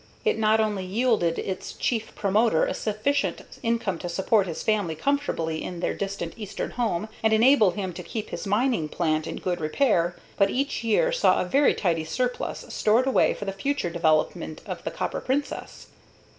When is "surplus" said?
12.03-12.65